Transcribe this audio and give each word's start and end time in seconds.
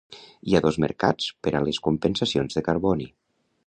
Hi 0.51 0.55
ha 0.55 0.61
dos 0.65 0.79
mercats 0.85 1.29
per 1.47 1.55
a 1.59 1.63
les 1.69 1.81
compensacions 1.91 2.61
de 2.61 2.69
carboni. 2.71 3.11